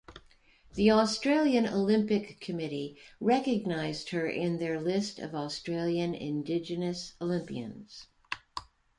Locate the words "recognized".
3.19-4.09